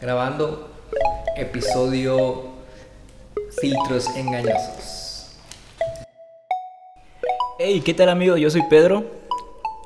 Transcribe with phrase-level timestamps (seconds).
[0.00, 0.70] grabando
[1.36, 2.52] episodio
[3.60, 5.36] Filtros engañosos.
[7.58, 8.36] Hey, ¿qué tal amigo?
[8.36, 9.04] Yo soy Pedro.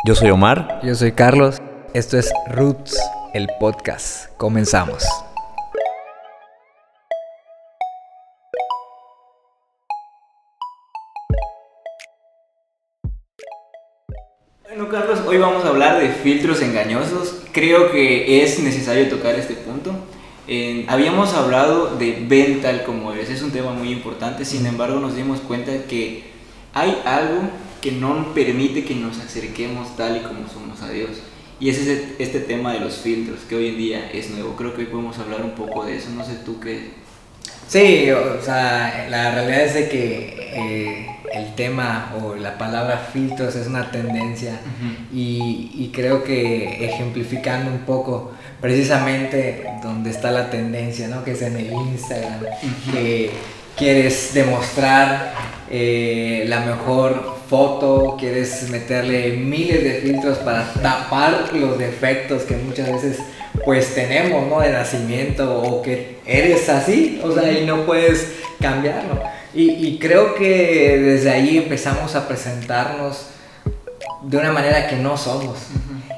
[0.06, 0.80] Yo soy Omar.
[0.82, 1.60] Yo soy Carlos.
[1.94, 2.98] Esto es Roots,
[3.34, 4.34] el podcast.
[4.36, 5.04] Comenzamos.
[14.68, 17.42] Bueno, Carlos, hoy vamos a hablar de filtros engañosos.
[17.52, 19.97] Creo que es necesario tocar este punto.
[20.48, 24.98] Eh, habíamos hablado de ven tal como eres, es un tema muy importante, sin embargo
[24.98, 26.24] nos dimos cuenta que
[26.72, 27.42] hay algo
[27.82, 31.10] que no permite que nos acerquemos tal y como somos a Dios.
[31.60, 34.54] Y ese es este tema de los filtros, que hoy en día es nuevo.
[34.54, 36.10] Creo que hoy podemos hablar un poco de eso.
[36.10, 36.92] No sé tú qué.
[37.66, 43.54] Sí, o sea, la realidad es de que eh, el tema o la palabra filtros
[43.56, 44.60] es una tendencia
[45.12, 51.24] y, y, creo que ejemplificando un poco precisamente donde está la tendencia, ¿no?
[51.24, 52.40] Que es en el Instagram,
[52.92, 53.30] que
[53.76, 55.32] quieres demostrar
[55.70, 62.92] eh, la mejor foto, quieres meterle miles de filtros para tapar los defectos que muchas
[62.92, 63.18] veces
[63.64, 64.60] pues tenemos, ¿no?
[64.60, 69.22] De nacimiento o que eres así, o sea, y no puedes cambiarlo.
[69.54, 73.26] Y, y creo que desde ahí empezamos a presentarnos
[74.22, 75.58] de una manera que no somos.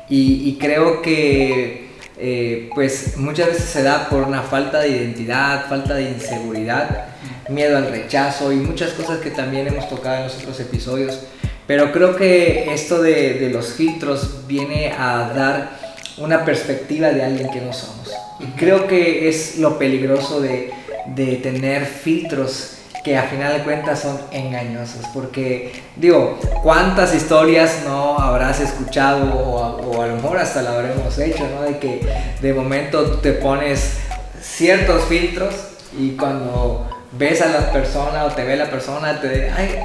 [0.09, 5.69] y, y, creo que eh, pues muchas veces se da por una falta de identidad,
[5.69, 7.07] falta de inseguridad,
[7.49, 11.21] miedo al rechazo y muchas cosas que también hemos tocado en los otros episodios.
[11.67, 15.71] Pero creo que esto de, de los filtros viene a dar
[16.19, 18.11] una perspectiva de alguien que no somos.
[18.41, 20.71] Y creo que es lo peligroso de,
[21.07, 25.05] de tener filtros que a final de cuentas son engañosos.
[25.15, 31.63] Porque, digo, ¿cuántas historias no habrás escuchado o a, o hasta la habremos hecho, ¿no?
[31.63, 32.01] De que
[32.41, 33.99] de momento te pones
[34.41, 35.55] ciertos filtros
[35.99, 39.79] y cuando ves a la persona o te ve la persona, te ay,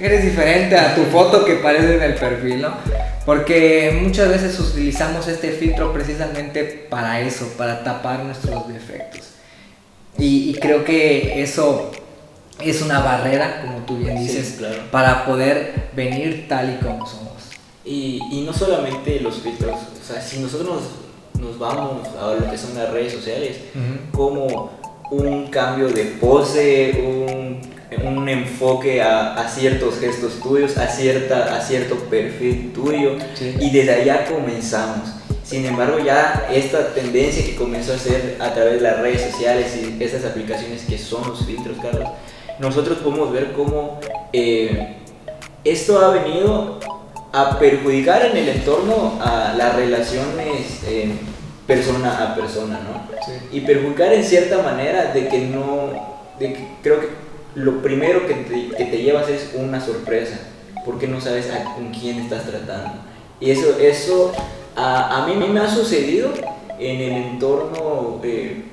[0.00, 2.74] eres diferente a tu foto que parece en el perfil, ¿no?
[3.26, 9.32] Porque muchas veces utilizamos este filtro precisamente para eso, para tapar nuestros defectos.
[10.16, 11.92] Y creo que eso
[12.60, 14.82] es una barrera, como tú bien dices, sí, claro.
[14.90, 17.28] para poder venir tal y como somos.
[17.84, 20.82] Y, y, no solamente los filtros, o sea, si nosotros
[21.34, 24.10] nos, nos vamos a lo que son las redes sociales, uh -huh.
[24.14, 24.70] como
[25.10, 27.60] un cambio de pose, un,
[28.06, 33.54] un enfoque a, a, ciertos gestos tuyos, a, cierta, a cierto perfil tuyo, sí.
[33.58, 35.08] y desde allá comenzamos.
[35.42, 39.74] Sin embargo, ya esta tendencia que comenzó a hacer a través de las redes sociales
[39.76, 42.10] y esas aplicaciones que son los filtros, Carlos,
[42.58, 44.00] nosotros podemos ver cómo
[44.32, 44.96] eh,
[45.64, 46.78] esto ha venido
[47.32, 51.12] a perjudicar en el entorno a las relaciones eh,
[51.66, 53.16] persona a persona, ¿no?
[53.24, 53.58] Sí.
[53.58, 57.08] Y perjudicar en cierta manera de que no, de que creo que
[57.54, 60.38] lo primero que te, que te llevas es una sorpresa,
[60.84, 63.02] porque no sabes a, con quién estás tratando.
[63.40, 64.32] Y eso, eso
[64.74, 66.30] a, a mí me ha sucedido
[66.78, 68.20] en el entorno...
[68.24, 68.67] Eh,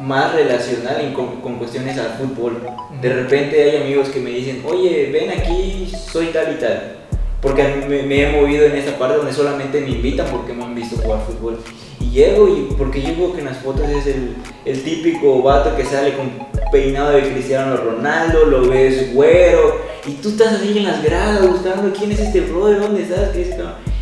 [0.00, 2.60] más relacional con, con, cuestiones al fútbol.
[3.00, 6.96] De repente hay amigos que me dicen, oye, ven aquí, soy tal y tal.
[7.40, 10.74] Porque me, me, he movido en esta parte donde solamente me invitan porque me han
[10.74, 11.58] visto jugar fútbol.
[12.00, 14.34] Y llego y porque yo veo que en las fotos es el,
[14.64, 16.30] el típico vato que sale con
[16.72, 21.92] peinado de Cristiano Ronaldo, lo ves güero, y tú estás así en las gradas buscando
[21.96, 23.54] quién es este brother, dónde estás, ¿Qué es?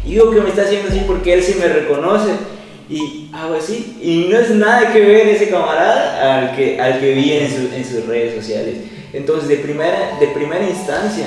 [0.04, 2.30] Y digo que me está haciendo así porque él sí me reconoce
[2.88, 7.14] y hago así y no es nada que ver ese camarada al que, al que
[7.14, 8.76] vi en, su, en sus redes sociales.
[9.12, 11.26] Entonces de primera, de primera instancia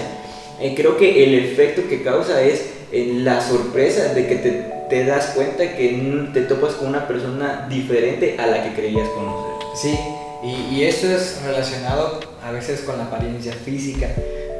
[0.59, 4.51] eh, creo que el efecto que causa es eh, la sorpresa de que te,
[4.89, 9.67] te, das cuenta que te topas con una persona diferente a la que creías conocer.
[9.75, 9.97] Sí
[10.43, 14.09] y, y eso es relacionado a veces con la apariencia física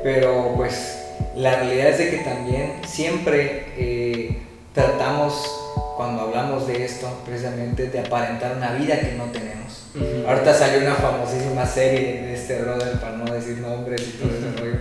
[0.06, 1.00] pero pues
[1.36, 4.38] la realidad es de que también siempre eh,
[4.72, 5.34] tratamos
[5.96, 9.84] cuando hablamos de esto, precisamente de aparentar una vida que no tenemos.
[9.96, 10.28] Uh -huh.
[10.28, 14.62] Ahorita salió una famosísima serie de este brother, para no decir nombres y todo ese
[14.62, 14.80] rollo,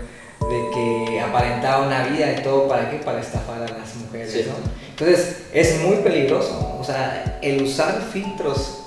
[0.50, 2.98] de que aparentaba una vida y todo, ¿para qué?
[2.98, 4.44] Para estafar a las mujeres, sí.
[4.46, 4.54] ¿no?
[4.90, 8.84] Entonces, es muy peligroso, o sea, el usar filtros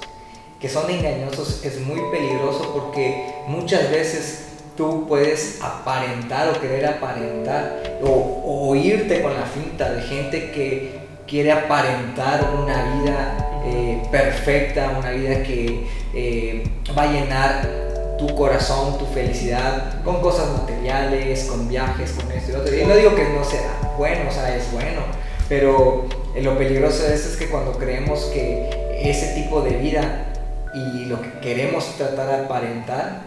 [0.60, 8.00] que son engañosos es muy peligroso porque muchas veces tú puedes aparentar o querer aparentar
[8.02, 10.97] o, o irte con la finta de gente que
[11.28, 16.64] quiere aparentar una vida eh, perfecta, una vida que eh,
[16.98, 17.70] va a llenar
[18.18, 22.76] tu corazón, tu felicidad, con cosas materiales, con viajes, con esto y otro.
[22.76, 25.02] Y no digo que no sea bueno, o sea, es bueno,
[25.50, 26.06] pero
[26.42, 28.70] lo peligroso de esto es que cuando creemos que
[29.00, 30.34] ese tipo de vida
[30.74, 33.24] y lo que queremos tratar de aparentar,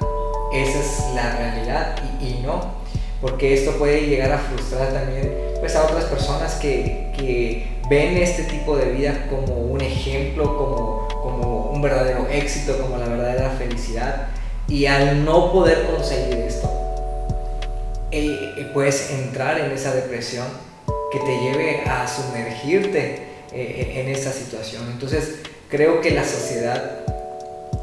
[0.53, 2.81] esa es la realidad y, no,
[3.21, 7.11] porque esto puede llegar a frustrar también pues, a otras personas que
[7.91, 13.07] ven este tipo de vida como un ejemplo, como, como un verdadero éxito, como la
[13.07, 14.29] verdadera felicidad
[14.69, 16.71] y al no poder conseguir esto,
[18.13, 20.47] eh, eh, puedes entrar en esa depresión
[21.11, 24.89] que te lleve a sumergirte eh, en esa situación.
[24.93, 27.01] Entonces, creo que la sociedad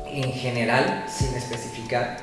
[0.09, 2.18] en general, sin especificar,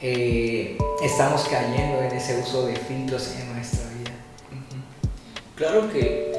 [0.00, 4.12] estamos cayendo en ese uso de filtros en nuestra vida.
[5.56, 6.37] Claro que,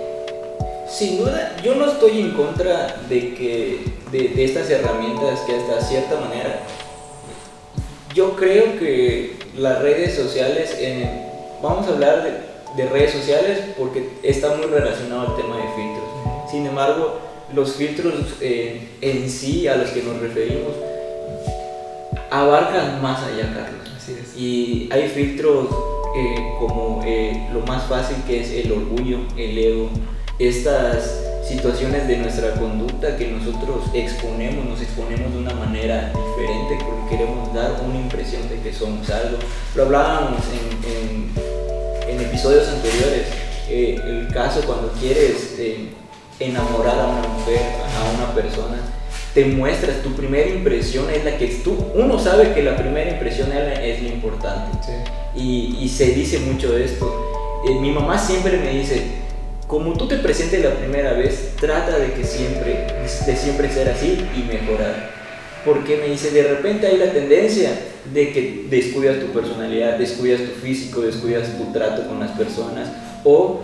[0.90, 3.80] sin duda, yo no estoy en contra de que
[4.12, 6.64] de estas herramientas que hasta cierta manera
[8.14, 10.76] yo creo que las redes sociales,
[11.62, 12.24] vamos a hablar
[12.76, 16.50] de, redes sociales porque está muy relacionado al tema de filtros.
[16.50, 17.20] Sin embargo,
[17.54, 20.74] los filtros eh, en sí a los que nos referimos
[22.32, 24.38] abarcan más allá, Carlos.
[24.38, 25.68] Y hay filtros
[26.16, 29.90] eh, como eh, lo más fácil que es el orgullo, el ego,
[30.40, 37.18] estas situaciones de nuestra conducta que nosotros exponemos, nos exponemos de una manera diferente porque
[37.18, 39.38] queremos dar una impresión de que somos algo.
[39.76, 41.32] Lo hablábamos en,
[42.08, 43.28] en, episodios anteriores,
[43.70, 45.90] eh, el caso cuando quieres eh,
[46.40, 48.78] enamorar a una mujer, a una persona,
[49.34, 53.52] te muestras, tu primera impresión es la que tú, uno sabe que la primera impresión
[53.52, 54.88] es, lo importante.
[55.36, 57.32] Y, y, se dice mucho esto.
[57.68, 59.02] Eh, mi mamá siempre me dice,
[59.70, 62.88] como tú te presentes la primera vez, trata de que siempre,
[63.28, 65.12] de siempre ser así y mejorar.
[65.64, 67.70] Porque me dice, de repente hay la tendencia
[68.12, 72.90] de que descuidas tu personalidad, descuidas tu físico, descuidas tu trato con las personas
[73.24, 73.60] o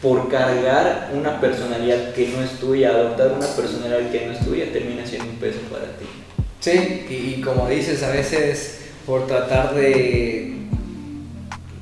[0.00, 4.72] por cargar una personalidad que no es tuya, adoptar una personalidad que no es tuya,
[4.72, 6.06] termina siendo un peso para ti.
[6.60, 10.54] Sí, y, como dices, a veces por tratar de,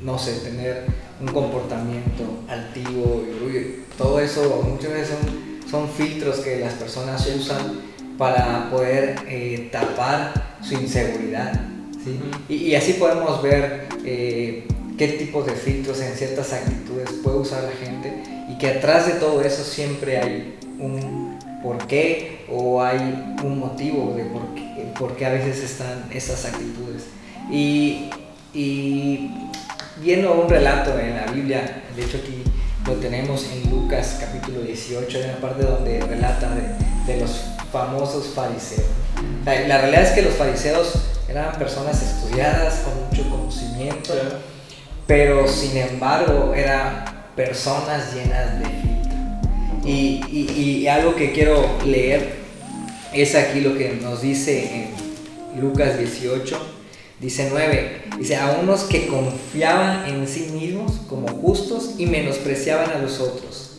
[0.02, 6.60] no sé, tener un comportamiento altivo y todo eso muchas veces son, son filtros que
[6.60, 7.80] las personas usan
[8.18, 11.60] para poder eh, tapar su inseguridad.
[12.04, 12.20] ¿sí?
[12.48, 14.66] y, así podemos ver eh,
[14.98, 19.14] qué tipos de filtros en ciertas actitudes puede usar la gente y que atrás de
[19.14, 22.98] todo eso siempre hay un porqué o hay
[23.42, 24.24] un motivo de
[24.98, 27.06] por qué, a veces están esas actitudes.
[27.50, 28.10] Y,
[28.52, 29.30] y
[29.96, 32.42] viendo un relato en la Biblia, de hecho aquí
[32.86, 36.50] lo tenemos en Lucas capítulo 18, en la parte donde relata
[37.06, 38.86] de, los famosos fariseos.
[39.44, 40.94] La, realidad es que los fariseos
[41.28, 44.14] eran personas estudiadas con mucho conocimiento,
[45.06, 47.04] pero sin embargo eran
[47.36, 49.14] personas llenas de filtro.
[49.84, 52.36] Y, y algo que quiero leer
[53.12, 54.88] es aquí lo que nos dice
[55.54, 56.74] en Lucas 18
[57.20, 62.98] Dice 9, dice a unos que confiaban en sí mismos como justos y menospreciaban a
[62.98, 63.78] los otros.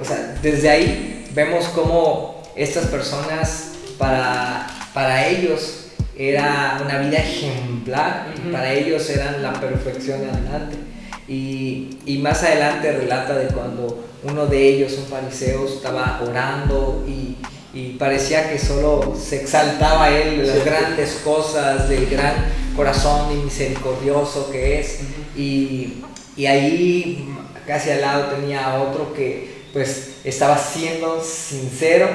[0.00, 5.86] O sea, desde ahí vemos cómo estas personas, para, para ellos,
[6.16, 10.76] era una vida ejemplar, para ellos eran la perfección adelante.
[11.26, 17.36] Y, y, más adelante relata de cuando uno de ellos, un fariseo, estaba orando y,
[17.74, 22.46] y parecía que solo se exaltaba él las grandes cosas del gran
[22.78, 25.00] corazón y misericordioso que es.
[25.36, 26.04] y,
[26.36, 27.28] y, ahí
[27.66, 32.08] casi al lado tenía otro que pues estaba siendo sincero,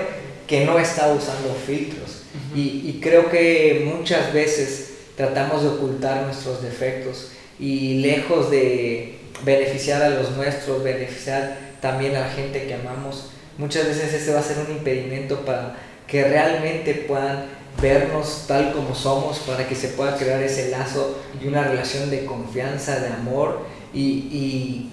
[0.47, 2.23] que no estaba usando filtros.
[2.55, 10.01] y, y creo que muchas veces tratamos de ocultar nuestros defectos y lejos de beneficiar
[10.01, 14.43] a los nuestros, beneficiar también a la gente que amamos, muchas veces ese va a
[14.43, 15.75] ser un impedimento para
[16.07, 17.45] que realmente puedan
[17.83, 22.25] vernos tal como somos, para que se pueda crear ese lazo y una relación de
[22.25, 23.59] confianza, de amor
[23.93, 24.91] y, y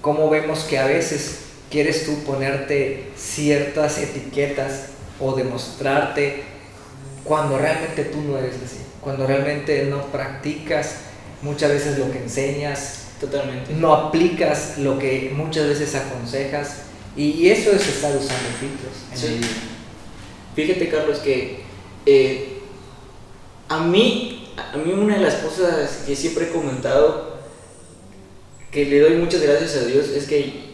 [0.00, 4.86] cómo vemos que a veces quieres tú ponerte ciertas etiquetas
[5.20, 6.42] o demostrarte
[7.22, 10.96] cuando realmente tú no eres así, cuando realmente no practicas
[11.42, 13.74] muchas veces lo que enseñas, Totalmente.
[13.74, 16.78] no aplicas lo que muchas veces aconsejas
[17.14, 19.36] y, eso es estar usando filtros.
[20.56, 21.61] Fíjate Carlos que
[22.06, 22.60] eh,
[23.68, 27.38] a mí, a mí una de las cosas que siempre he comentado,
[28.70, 30.72] que le doy muchas gracias a Dios, es que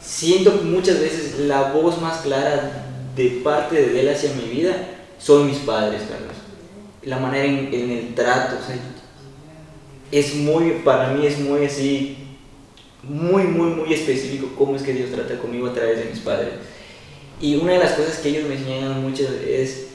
[0.00, 4.74] siento muchas veces la voz más clara de parte de Él hacia mi vida
[5.18, 6.36] son mis padres, Carlos.
[7.02, 8.56] La manera en, el trato,
[10.10, 12.16] es muy, para mí es muy así,
[13.02, 16.50] muy, muy, muy específico cómo es que Dios trata conmigo a través de mis padres.
[17.40, 19.86] Y una de las cosas que ellos me enseñan mucho es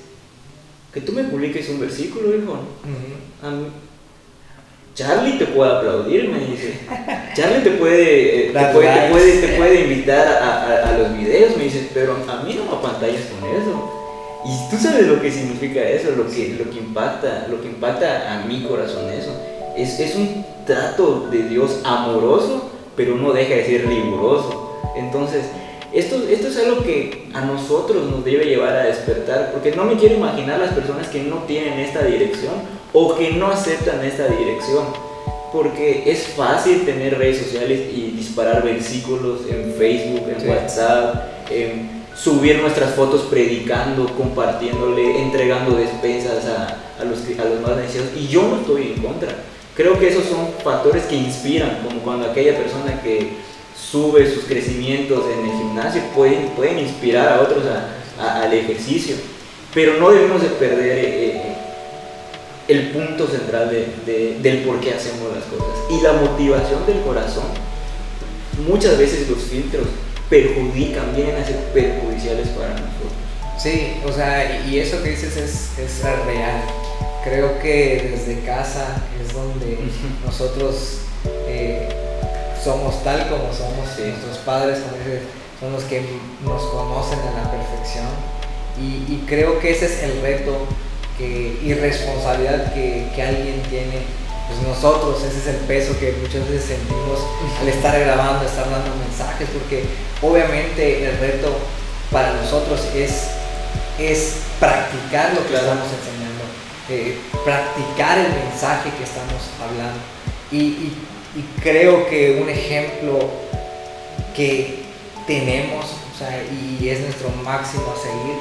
[0.93, 2.57] que tú me publiques un versículo, hijo.
[3.43, 3.67] A mí-
[4.95, 6.79] Charlie te puede aplaudir, me dice.
[7.35, 11.17] Charlie te puede, eh, te puede, te puede, te puede invitar a, a- a los
[11.17, 13.91] videos, me dice, pero a mí no me apantallas con eso.
[14.45, 18.33] Y tú sabes lo que significa eso, lo que, lo que impacta, lo que impacta
[18.41, 19.31] a mi corazón eso.
[19.75, 24.79] Es, es un trato de Dios amoroso, pero no deja de ser riguroso.
[24.95, 25.41] Entonces,
[25.95, 29.95] esto, esto es algo que a nosotros nos debe llevar a despertar, porque no me
[29.95, 32.53] quiero imaginar las personas que no tienen esta dirección
[32.93, 34.85] o que no aceptan esta dirección.
[35.51, 40.47] Porque es fácil tener redes sociales y disparar versículos en Facebook, en Sí.
[40.47, 47.77] WhatsApp, en subir nuestras fotos predicando, compartiéndole, entregando despensas a, a los, a los más
[47.77, 48.11] necesitados.
[48.17, 49.29] Y yo no estoy en contra.
[49.75, 53.31] Creo que esos son factores que inspiran, como cuando aquella persona que
[53.79, 59.15] sube sus crecimientos en el gimnasio pueden, pueden inspirar a otros a- a- al ejercicio.
[59.73, 61.41] Pero no debemos de perder eh, eh,
[62.67, 65.77] el punto central de- de- del por qué hacemos las cosas.
[65.91, 67.43] Y la motivación del corazón,
[68.67, 69.85] muchas veces los filtros
[70.29, 73.11] perjudican, vienen a ser perjudiciales para nosotros.
[73.61, 76.61] Sí, o sea, y y eso que dices es, es real.
[77.23, 79.77] Creo que desde casa es donde
[80.25, 80.99] nosotros
[81.47, 81.89] eh,
[82.65, 83.87] somos tal como somos.
[83.95, 84.03] Sí.
[84.09, 85.21] Nuestros padres, como dices,
[85.59, 86.01] son los que
[86.43, 88.07] nos conocen a la perfección.
[88.81, 90.57] Y, y creo que ese es el reto
[91.17, 94.01] que, y responsabilidad que, que alguien tiene.
[94.47, 97.17] Pues nosotros, ese es el peso que muchas veces sentimos
[97.61, 99.85] al estar grabando, estar dando mensajes, porque
[100.21, 101.49] obviamente el reto
[102.11, 103.29] para nosotros es,
[103.97, 105.65] es practicar lo que Claro.
[105.65, 106.43] estamos enseñando,
[106.89, 109.99] eh, practicar el mensaje que estamos hablando.
[110.51, 110.97] Y, y-
[111.35, 113.19] y creo que un ejemplo
[114.35, 114.83] que
[115.27, 118.37] tenemos, o sea, y es nuestro máximo a seguir,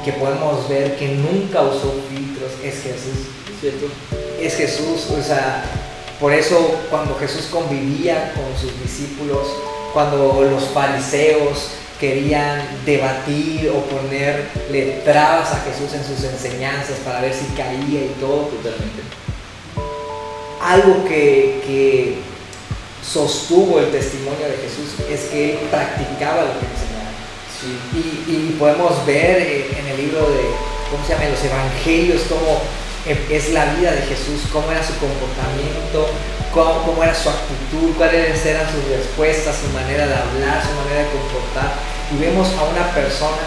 [0.00, 3.28] y que podemos ver que nunca usó filtros, es Jesús
[3.60, 3.86] ¿Cierto?
[4.40, 5.64] es Jesús, o sea,
[6.20, 6.56] por eso
[6.90, 9.48] cuando Jesús convivía con sus discípulos,
[9.92, 17.34] cuando los fariseos querían debatir o ponerle trabas a Jesús en sus enseñanzas para ver
[17.34, 19.02] si caía y todo, Totalmente.
[20.62, 22.27] algo que, que
[23.12, 27.08] sostuvo el testimonio de Jesús es que él practicaba lo que enseñaba.
[27.48, 27.72] Sí.
[27.96, 30.44] Y, y podemos ver eh, en el libro de,
[30.90, 31.24] ¿cómo se llama?
[31.30, 32.60] Los evangelios, cómo
[33.06, 36.06] eh, es la vida de Jesús, cómo era su comportamiento,
[36.52, 41.08] cómo, cómo era su actitud, cuáles eran sus respuestas, su manera de hablar, su manera
[41.08, 41.72] de comportar.
[42.12, 43.42] Y vemos a una persona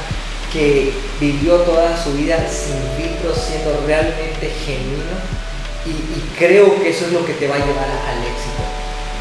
[0.52, 5.16] que vivió toda su vida sin filtros, siendo realmente genuino.
[5.86, 8.51] Y, y creo que eso es lo que te va a llevar al éxito.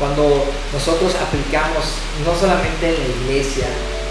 [0.00, 1.84] Cuando nosotros aplicamos,
[2.24, 3.66] no solamente en la iglesia,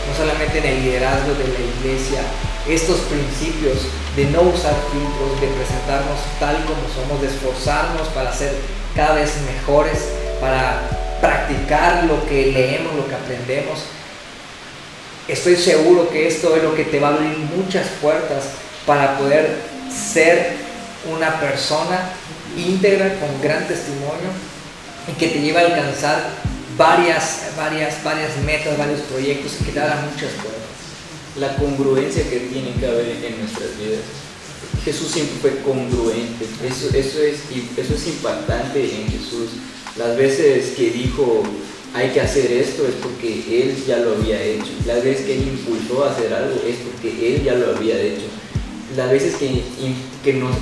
[0.08, 2.22] no solamente en el liderazgo de la iglesia,
[2.67, 8.53] estos principios de no usar filtros, de presentarnos tal como somos, de esforzarnos para ser
[8.96, 10.81] cada vez mejores, para
[11.19, 13.79] practicar lo que leemos, lo que aprendemos.
[15.27, 18.43] Estoy seguro que esto es lo que te va a abrir muchas puertas
[18.86, 19.58] para poder
[19.89, 20.53] ser
[21.12, 22.12] una persona
[22.55, 24.29] íntegra con gran testimonio
[25.18, 26.30] que te lleve a alcanzar
[26.78, 30.60] varias, varias, varias metas, varios proyectos y que te abran muchas puertas.
[31.39, 34.01] La congruencia que tiene que haber en nuestras vidas.
[34.84, 36.46] Jesús siempre fue congruente.
[36.66, 39.51] Eso, eso, es, y eso es impactante en Jesús.
[39.98, 41.44] Las veces que dijo
[41.94, 44.70] hay que hacer esto es porque Él ya lo había hecho.
[44.86, 48.25] Las veces que Él impulsó a hacer algo es porque Él ya lo había hecho.
[48.96, 49.63] Las veces que,
[50.24, 50.56] que nos,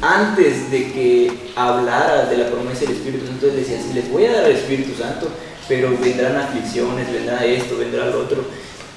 [0.00, 4.26] antes de que hablara de la promesa del Espíritu Santo, Él decía, sí, les voy
[4.26, 5.28] a dar el Espíritu Santo,
[5.68, 8.44] pero vendrán aflicciones, vendrá esto, vendrá lo otro.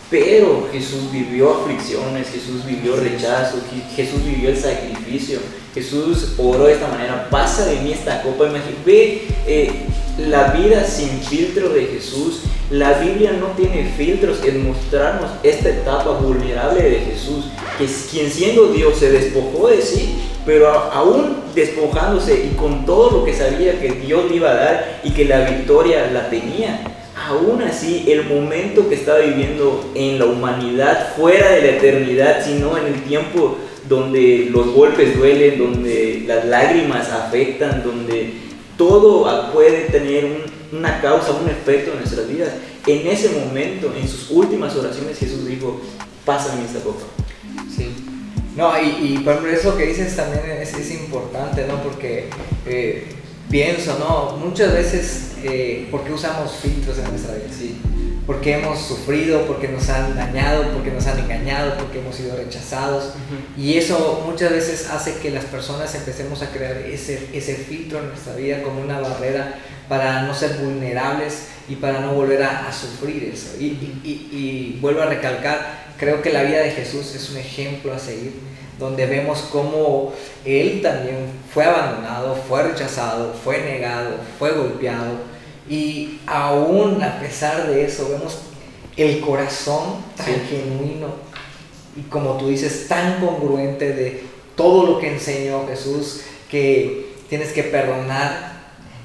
[0.10, 5.40] Pero Jesús vivió aflicciones, Jesús vivió rechazo, Je- Jesús vivió el sacrificio,
[5.74, 9.72] Jesús oró de esta manera, pasa de mí esta copa, imagínate, ve eh,
[10.28, 16.12] la vida sin filtro de Jesús, la Biblia no tiene filtros en mostrarnos esta etapa
[16.12, 17.46] vulnerable de Jesús,
[17.78, 20.16] que quien siendo Dios se despojó de sí,
[20.46, 25.02] pero aún despojándose y con todo lo que sabía que Dios le iba a dar
[25.04, 26.82] y que la victoria la tenía,
[27.28, 32.78] aún así el momento que estaba viviendo en la humanidad, fuera de la eternidad, sino
[32.78, 33.58] en el tiempo
[33.88, 38.34] donde los golpes duelen, donde las lágrimas afectan, donde
[38.78, 42.50] todo puede tener un- una causa, un efecto en nuestras vidas.
[42.88, 45.82] En ese momento, en sus últimas oraciones, Jesús dijo,
[46.26, 47.04] pásame esta copa.
[47.76, 48.01] Sí.
[48.56, 51.82] No, y, y por ejemplo, eso que dices también es, es importante, ¿no?
[51.82, 52.30] Porque
[52.66, 53.08] eh,
[53.50, 54.38] pienso, ¿no?
[54.38, 57.48] Muchas veces, eh, ¿por qué usamos filtros en nuestra vida?
[57.58, 57.80] Sí.
[58.26, 63.14] Porque hemos sufrido, porque nos han dañado, porque nos han engañado, porque hemos sido rechazados.
[63.58, 68.10] Y eso muchas veces hace que las personas empecemos a crear ese, ese filtro en
[68.10, 69.56] nuestra vida como una barrera
[69.90, 73.58] para no ser vulnerables y para no volver a, sufrir eso.
[73.60, 77.94] Y, y, y, vuelvo a recalcar, creo que la vida de Jesús es un ejemplo
[77.94, 78.34] a seguir,
[78.80, 85.20] donde vemos cómo Él también fue abandonado, fue rechazado, fue negado, fue golpeado
[85.70, 88.40] y aún a pesar de eso, vemos
[88.98, 91.10] el corazón tan genuino
[91.96, 94.24] y como tú dices, tan congruente de
[94.56, 98.54] todo lo que enseñó Jesús, que tienes que perdonar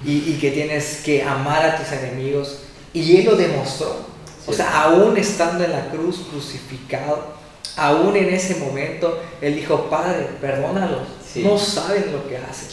[0.03, 2.61] y, que tienes que amar a tus enemigos.
[2.95, 4.16] Y Él lo demostró.
[4.47, 7.35] O sea, aún estando en la cruz crucificado,
[7.77, 11.03] aún en ese momento, Él dijo, Padre, perdónalos.
[11.37, 12.69] No saben lo que hacen.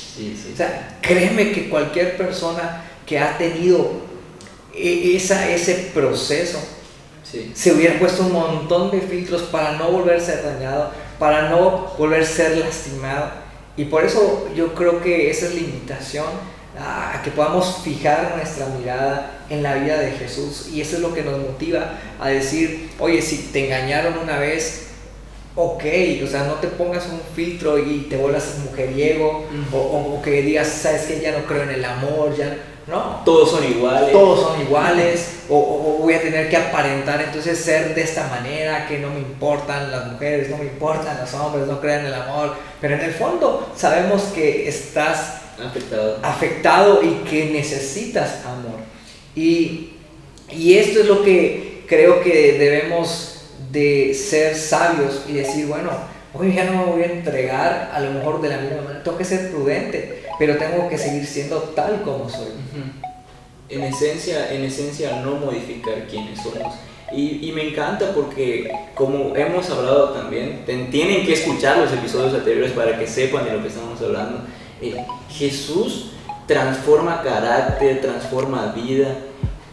[0.54, 3.92] o sea, créeme que cualquier persona que ha tenido
[4.74, 6.60] e, esa, ese proceso,
[7.54, 11.94] se hubiera puesto un montón de filtros para no volver a ser dañado, para no
[11.98, 13.32] volver a ser lastimado.
[13.76, 16.28] Y por eso yo creo que esa es la invitación
[16.80, 20.70] a que podamos fijar nuestra mirada en la vida de Jesús.
[20.74, 24.88] Y eso es lo que nos motiva a decir, oye, si te engañaron una vez,
[25.56, 25.84] ok,
[26.24, 30.68] o sea, no te pongas un filtro y te vuelvas mujeriego, o, o, que digas,
[30.68, 32.58] sabes que ya no creo en el amor, ya
[32.88, 33.22] ¿no?
[33.24, 34.12] Todos son iguales.
[34.12, 39.00] Todos son iguales, o, voy a tener que aparentar entonces ser de esta manera, que
[39.00, 42.56] no me importan las mujeres, no me importan los hombres, no crean en el amor,
[42.82, 48.93] pero en el fondo sabemos que estás afectado, afectado y que necesitas amor.
[49.36, 49.92] Y,
[50.52, 55.92] y esto es lo que creo que debemos de ser sabios y decir, bueno,
[56.34, 59.18] hoy ya no me voy a entregar a lo mejor de la misma manera, tengo
[59.18, 62.50] que ser prudente pero tengo que seguir siendo tal como soy.
[63.70, 66.76] En esencia, en esencia no modificar quiénes somos.
[67.12, 72.72] Y, y, me encanta porque, como hemos hablado también, tienen que escuchar los episodios anteriores
[72.72, 74.42] para que sepan de lo que estamos hablando.
[74.82, 74.96] Eh,
[75.30, 76.13] Jesús
[76.48, 79.16] transforma carácter, transforma vida,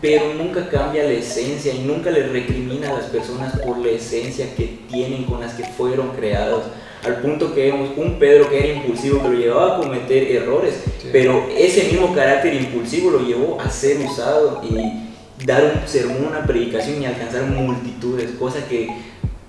[0.01, 4.55] pero nunca cambia la esencia y nunca le recrimina a las personas por la esencia
[4.55, 6.65] que tienen con las que fueron creados
[7.05, 10.83] al punto que vemos un Pedro que era impulsivo, que lo llevaba a cometer errores,
[11.11, 16.45] pero ese mismo carácter impulsivo lo llevó a ser usado y dar un sermón, una
[16.45, 18.89] predicación y alcanzar multitudes, cosa que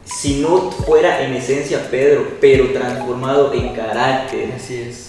[0.06, 4.50] si no fuera en esencia Pedro, pero transformado en carácter,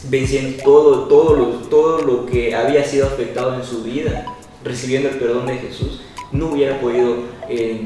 [0.08, 4.26] venciendo todo, todo, lo, todo lo que había sido afectado en su vida,
[4.62, 7.16] recibiendo el perdón de Jesús, no hubiera podido
[7.48, 7.82] eh,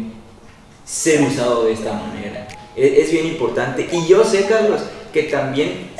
[0.84, 2.48] ser usado de esta manera.
[2.76, 3.88] Es, bien importante.
[3.90, 5.90] Y yo sé, Carlos, que también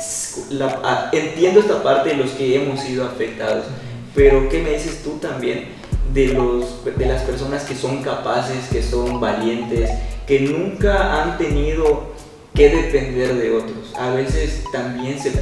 [0.49, 3.65] la, entiendo esta parte de los que hemos sido afectados,
[4.13, 5.76] pero ¿qué me dices tú también
[6.13, 9.89] de, los, de las personas que son capaces, que son valientes,
[10.25, 12.15] que nunca han tenido
[12.53, 13.93] que depender de otros?
[13.97, 15.39] A veces también se, se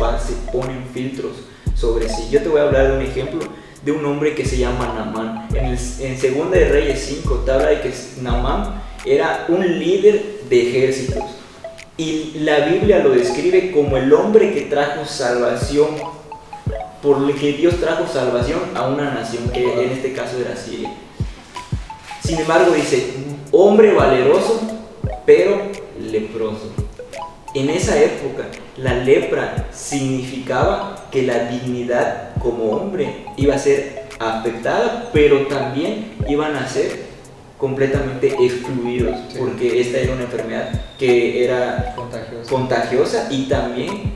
[0.51, 1.33] ponen filtros
[1.75, 2.29] sobre sí.
[2.31, 3.39] Yo te voy a hablar de un ejemplo
[3.83, 5.47] de un hombre que se llama Namán.
[5.53, 10.69] En, en Segunda de Reyes 5 te habla de que Namán era un líder de
[10.69, 11.23] ejércitos.
[11.97, 15.89] Y la Biblia lo describe como el hombre que trajo salvación,
[17.05, 20.91] por el que Dios trajo salvación a una nación, que en este caso era Siria.
[22.23, 23.13] Sin embargo, dice,
[23.51, 24.59] hombre valeroso,
[25.23, 25.61] pero
[26.01, 26.71] leproso.
[27.53, 28.45] En esa época,
[28.77, 36.55] la lepra significaba que la dignidad como hombre iba a ser afectada, pero también iban
[36.55, 37.05] a ser
[37.59, 41.95] completamente excluidos, porque esta era una enfermedad que era
[42.49, 43.27] contagiosa.
[43.29, 44.15] y también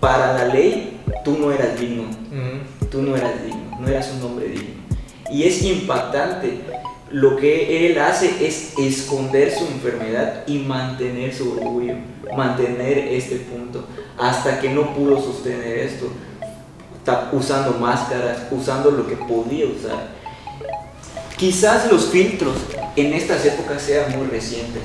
[0.00, 2.04] para la ley tú no eras digno,
[2.90, 4.76] tú no eras digno, no eras un hombre digno.
[5.30, 6.60] Y es impactante,
[7.10, 11.94] lo que él hace es esconder su enfermedad y mantener su orgullo,
[12.36, 13.84] mantener este punto,
[14.18, 16.10] hasta que no pudo sostener esto,
[17.32, 20.16] usando máscaras, usando lo que podía usar
[21.36, 22.54] Quizás los filtros
[22.96, 24.84] en estas épocas sean muy recientes,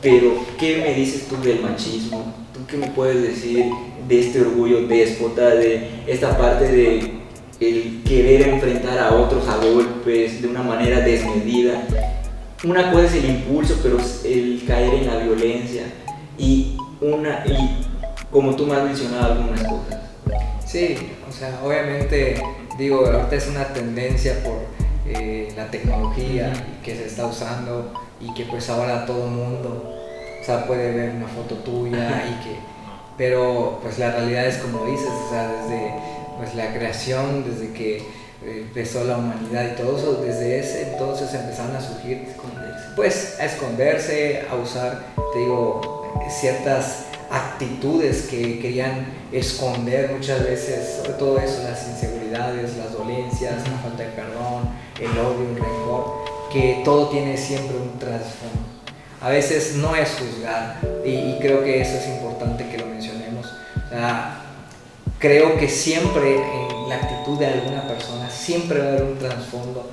[0.00, 2.32] pero ¿qué me dices tú del machismo?
[2.70, 3.64] ¿Tú qué me puedes decir
[4.06, 7.20] de este orgullo déspota, de esta parte de
[7.58, 11.82] el querer enfrentar a otros a golpes de una manera desmedida?
[12.62, 15.82] Una cosa es el impulso, pero el caer en la violencia
[16.38, 17.86] y una y
[18.30, 20.00] como tú me has mencionado algunas cosas.
[20.64, 20.96] Sí,
[21.28, 22.40] o sea, obviamente
[22.78, 24.66] digo, ahorita es una tendencia por
[25.06, 26.52] eh, la tecnología
[26.84, 29.99] que se está usando y que pues ahora todo el mundo
[30.40, 32.70] o sea, puede ver una foto tuya y que
[33.20, 35.92] pero pues la realidad es como dices, o sea, desde,
[36.38, 38.04] pues la creación, desde que eh,
[38.62, 42.26] empezó la humanidad y todo eso, desde ese entonces empezaron a surgir,
[42.96, 51.12] pues a esconderse, a usar, te digo, ciertas actitudes que querían esconder muchas veces, sobre
[51.18, 56.80] todo eso, las inseguridades, las dolencias, la falta de perdón, el odio, el rencor, que
[56.86, 58.69] todo tiene siempre un trasfondo.
[59.20, 63.46] A veces no es juzgar y, creo que eso es importante que lo mencionemos.
[65.18, 69.90] creo que siempre en la actitud de alguna persona siempre va a haber un trasfondo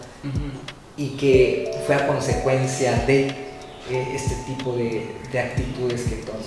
[0.95, 3.27] y que fue a consecuencia de
[3.89, 6.41] eh, este tipo de, actitudes que toman.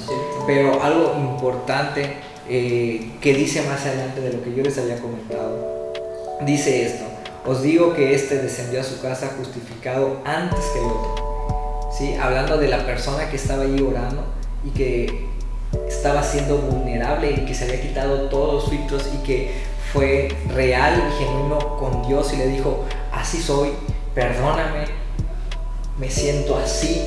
[0.46, 2.16] Pero algo importante
[2.48, 5.92] eh, que dice más adelante de lo que yo les había comentado,
[6.44, 7.04] dice esto,
[7.46, 11.29] os digo que este descendió a su casa justificado antes que el otro.
[11.90, 12.14] ¿Sí?
[12.14, 14.24] Hablando de la persona que estaba allí orando
[14.64, 15.26] y que
[15.88, 19.54] estaba siendo vulnerable y que se había quitado todos los filtros y que
[19.92, 23.70] fue real y genuino con Dios y le dijo, así soy,
[24.14, 24.84] perdóname,
[25.98, 27.02] me siento así,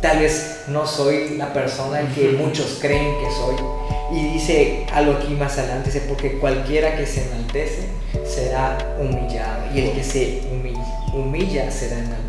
[0.00, 3.56] tal vez no soy la persona que muchos creen que soy.
[4.12, 7.88] Y dice algo aquí más adelante, dice, porque cualquiera que se enaltece
[8.26, 10.42] será humillado y el que se
[11.14, 12.23] humilla, será enaltecido.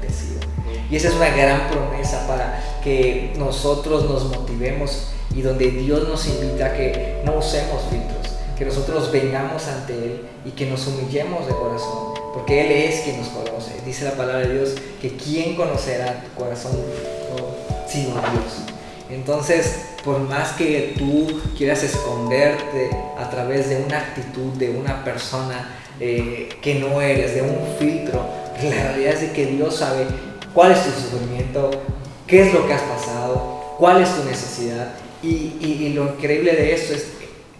[0.89, 6.27] Y esa es una gran promesa para que nosotros nos motivemos y donde Dios nos
[6.27, 11.47] invita a que no usemos filtros, que nosotros vengamos ante Él y que nos humillemos
[11.47, 13.81] de corazón, porque Él es quien nos conoce.
[13.85, 16.71] Dice la palabra de Dios que quien conocerá tu corazón
[17.87, 18.65] sino Dios.
[19.09, 25.69] Entonces, por más que tú quieras esconderte a través de una actitud de una persona
[25.99, 28.25] eh, que no eres, de un filtro,
[28.63, 30.07] la realidad es que Dios sabe
[30.55, 31.69] cuál es tu sufrimiento,
[32.25, 34.93] qué es lo que has pasado, cuál es tu necesidad.
[35.21, 37.07] Y, lo increíble de esto es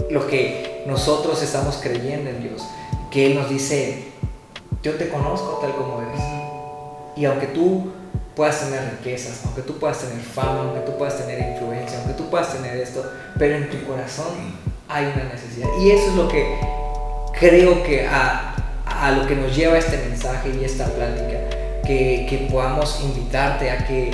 [0.10, 2.64] lo que nosotros estamos creyendo en Dios,
[3.12, 4.06] que Él nos dice,
[4.82, 6.22] yo te conozco tal como eres.
[7.18, 7.92] Y aunque tú
[8.36, 12.30] puedas tener riquezas, aunque tú puedas tener fama, aunque tú puedas tener influencia, aunque tú
[12.30, 13.04] puedas tener esto,
[13.38, 14.28] pero en tu corazón
[14.88, 15.68] hay una necesidad.
[15.82, 16.60] Y eso es lo que
[17.40, 21.45] creo que a lo que nos lleva este mensaje y esta plática,
[21.86, 24.12] que, podamos invitarte a que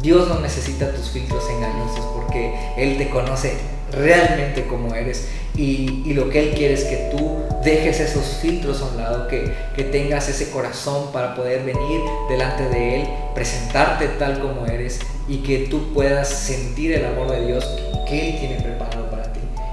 [0.00, 3.54] Dios no necesita tus filtros engañosos porque Él te conoce
[3.92, 8.86] realmente como eres y, lo que Él quiere es que tú dejes esos filtros a
[8.86, 14.40] un lado, que, que tengas ese corazón para poder venir delante de Él, presentarte tal
[14.40, 17.66] como eres y que tú puedas sentir el amor de Dios
[18.06, 18.97] que Él tiene preparado.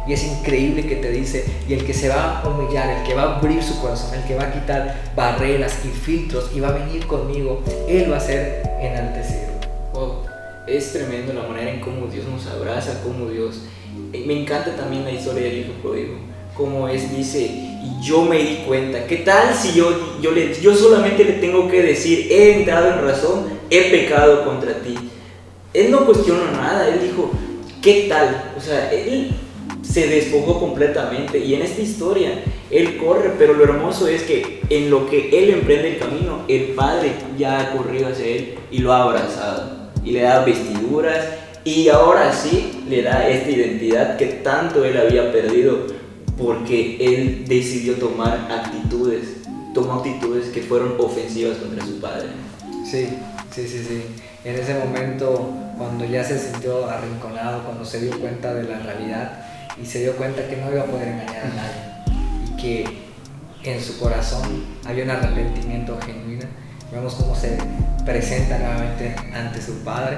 [0.07, 3.15] Y es increíble que te dice, y el que se va a humillar, el que
[3.15, 6.69] va a abrir su corazón, el que va a quitar barreras y filtros y va
[6.69, 9.45] a venir conmigo, Él va a ser enaltecido.
[10.67, 13.61] Es tremendo la manera en cómo Dios nos abraza, cómo Dios
[14.11, 16.15] me encanta también la historia del hijo pródigo.
[16.55, 20.73] Como es, dice, y yo me di cuenta, ¿qué tal si yo, yo, le, yo
[20.73, 24.95] solamente le tengo que decir, he entrado en razón, he pecado contra ti?
[25.73, 27.29] Él no cuestionó nada, él dijo,
[27.81, 28.53] ¿qué tal?
[28.57, 29.35] O sea, él
[29.87, 34.89] se despojó completamente y en esta historia él corre, pero lo hermoso es que en
[34.89, 38.91] lo que él emprende el camino, el Padre ya ha corrido hacia él y lo
[38.91, 41.25] ha abrazado y le da vestiduras
[41.63, 45.87] y ahora sí le da esta identidad que tanto él había perdido
[46.37, 49.37] porque él decidió tomar actitudes,
[49.73, 52.27] tomó actitudes que fueron ofensivas contra su padre.
[52.83, 53.07] Sí,
[53.51, 54.01] sí, sí, sí.
[54.43, 59.45] En ese momento, cuando ya se sintió arrinconado, cuando se dio cuenta de la realidad
[59.81, 62.13] y se dio cuenta que no iba a poder engañar a nadie
[62.47, 63.05] y que
[63.63, 66.45] en su corazón había un arrepentimiento genuino,
[66.91, 67.57] vemos cómo se
[68.05, 70.17] presenta nuevamente ante su padre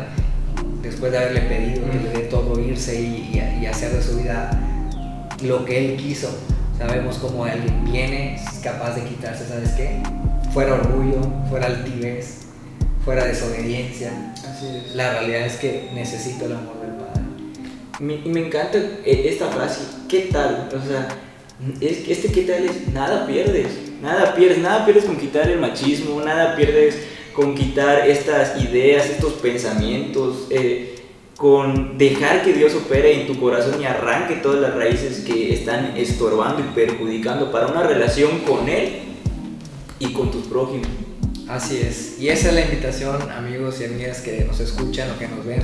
[0.81, 4.49] después de haberle pedido que le dé todo irse y, hacer de su vida
[5.43, 6.29] lo que él quiso,
[6.77, 10.01] sabemos como alguien viene, es capaz de quitarse, ¿sabes qué?
[10.53, 12.47] Fuera orgullo, fuera altivez,
[13.03, 14.11] fuera desobediencia.
[14.95, 16.76] La realidad es que necesito el amor.
[17.99, 20.69] Me, me encanta eh, esta frase, ¿qué tal?
[20.69, 21.07] O sea,
[21.81, 23.69] es, este qué tal es, nada pierdes,
[24.03, 26.95] nada pierdes, nada pierdes con quitar el machismo, nada pierdes
[27.33, 30.95] con quitar estas ideas, estos pensamientos, eh,
[31.37, 35.97] con dejar que Dios opere en tu corazón y arranque todas las raíces que están
[35.97, 38.99] estorbando y perjudicando para una relación con Él
[39.97, 40.87] y con tus prójimos.
[41.47, 45.27] Así es, y esa es la invitación, amigos y amigas que nos escuchan o que
[45.27, 45.61] nos ven,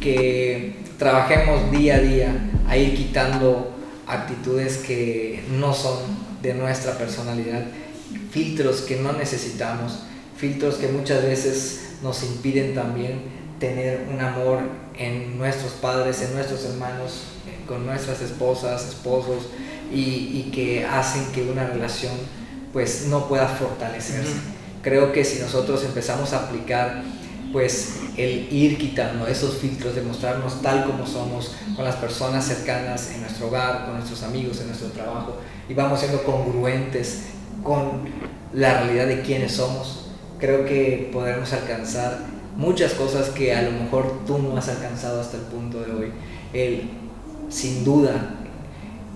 [0.00, 3.74] que trabajemos día a día a ir quitando
[4.06, 5.98] actitudes que no son
[6.42, 7.64] de nuestra personalidad,
[8.30, 10.00] filtros que no necesitamos
[10.38, 13.22] filtros que muchas veces nos impiden también
[13.58, 14.60] tener un amor
[14.96, 17.24] en nuestros padres, en nuestros hermanos,
[17.66, 19.48] con nuestras esposas, esposos,
[19.92, 22.12] y, y que hacen que una relación
[22.72, 24.34] pues no pueda fortalecerse.
[24.82, 27.02] Creo que si nosotros empezamos a aplicar
[27.52, 33.12] pues el ir quitando esos filtros de mostrarnos tal como somos con las personas cercanas
[33.14, 35.36] en nuestro hogar, con nuestros amigos, en nuestro trabajo,
[35.68, 37.26] y vamos siendo congruentes
[37.62, 38.02] con
[38.52, 42.18] la realidad de quiénes somos, creo que podremos alcanzar
[42.56, 46.12] muchas cosas que a lo mejor tú no has alcanzado hasta el punto de hoy.
[46.52, 46.90] El,
[47.48, 48.34] sin duda,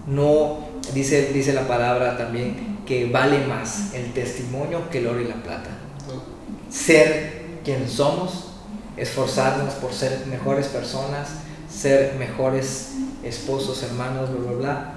[0.06, 0.60] no,
[0.94, 5.42] dice, dice la palabra también, que vale más el testimonio que el oro y la
[5.42, 5.70] plata.
[6.70, 8.48] Ser quien somos,
[8.96, 11.28] esforzarnos por ser mejores personas,
[11.70, 12.92] ser mejores
[13.24, 14.94] esposos, hermanos, bla, bla, bla,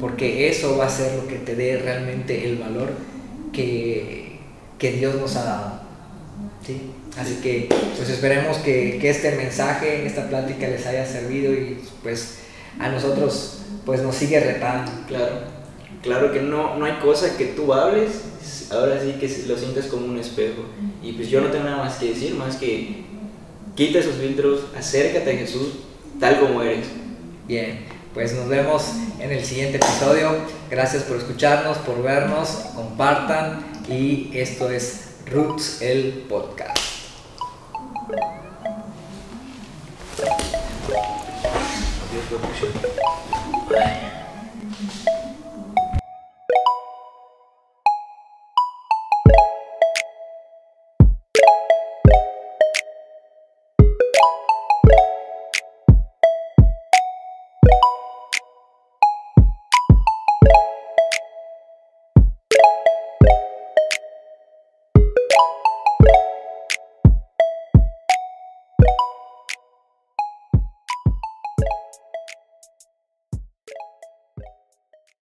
[0.00, 2.90] porque eso va a ser lo que te dé realmente el valor
[3.52, 4.38] que,
[4.78, 5.80] que Dios nos ha dado.
[6.66, 6.92] ¿sí?
[7.18, 12.38] Así que pues esperemos que, que, este mensaje, esta plática les haya servido y pues
[12.78, 14.92] a nosotros pues nos sigue retando.
[15.08, 15.58] Claro.
[16.02, 18.22] Claro que no, no hay cosa que tú hables,
[18.70, 20.62] ahora sí que lo sientes como un espejo.
[21.02, 23.04] Y pues yo no tengo nada más que decir, más que
[23.74, 25.68] quita esos filtros, acércate a Jesús
[26.18, 26.86] tal como eres.
[27.46, 28.84] Bien, pues nos vemos
[29.20, 30.36] en el siguiente episodio.
[30.70, 36.78] Gracias por escucharnos, por vernos, compartan y esto es Roots el podcast.
[43.70, 44.17] Adiós,